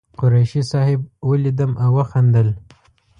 [0.19, 0.99] قریشي صاحب
[1.29, 2.47] ولیدم او وخندل.